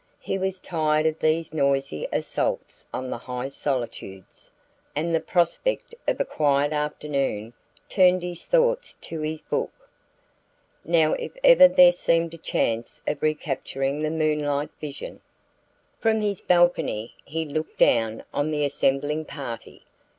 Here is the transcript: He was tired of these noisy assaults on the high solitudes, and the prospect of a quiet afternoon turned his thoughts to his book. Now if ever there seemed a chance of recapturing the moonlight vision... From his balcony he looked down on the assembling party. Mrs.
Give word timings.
He 0.19 0.39
was 0.39 0.59
tired 0.59 1.05
of 1.05 1.19
these 1.19 1.53
noisy 1.53 2.07
assaults 2.11 2.87
on 2.91 3.11
the 3.11 3.19
high 3.19 3.49
solitudes, 3.49 4.49
and 4.95 5.13
the 5.13 5.19
prospect 5.19 5.93
of 6.07 6.19
a 6.19 6.25
quiet 6.25 6.73
afternoon 6.73 7.53
turned 7.87 8.23
his 8.23 8.43
thoughts 8.43 8.95
to 9.01 9.19
his 9.21 9.41
book. 9.43 9.91
Now 10.83 11.13
if 11.13 11.33
ever 11.43 11.67
there 11.67 11.91
seemed 11.91 12.33
a 12.33 12.37
chance 12.39 13.03
of 13.05 13.21
recapturing 13.21 14.01
the 14.01 14.09
moonlight 14.09 14.71
vision... 14.79 15.21
From 15.99 16.21
his 16.21 16.41
balcony 16.41 17.13
he 17.23 17.45
looked 17.45 17.77
down 17.77 18.23
on 18.33 18.49
the 18.49 18.65
assembling 18.65 19.25
party. 19.25 19.83
Mrs. 19.85 19.85